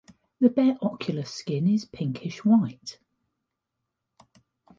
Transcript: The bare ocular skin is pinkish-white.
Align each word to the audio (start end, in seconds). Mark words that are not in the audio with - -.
The 0.39 0.49
bare 0.49 0.79
ocular 0.81 1.25
skin 1.25 1.67
is 1.67 1.85
pinkish-white. 1.85 2.97